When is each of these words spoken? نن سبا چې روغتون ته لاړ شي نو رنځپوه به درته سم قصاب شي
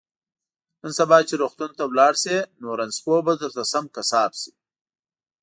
نن 0.81 0.91
سبا 0.99 1.17
چې 1.27 1.33
روغتون 1.41 1.71
ته 1.77 1.83
لاړ 1.99 2.13
شي 2.23 2.37
نو 2.61 2.67
رنځپوه 2.79 3.19
به 3.25 3.33
درته 3.41 3.63
سم 3.71 3.85
قصاب 3.95 4.31
شي 4.41 4.51